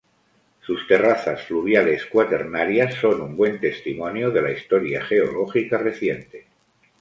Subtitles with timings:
[0.61, 6.47] Sus terrazas fluviales cuaternarias son un buen testimonio de la historia geológica reciente.